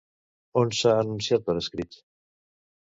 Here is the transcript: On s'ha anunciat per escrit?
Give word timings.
On 0.61 0.71
s'ha 0.79 0.95
anunciat 1.03 1.47
per 1.51 1.59
escrit? 1.63 2.03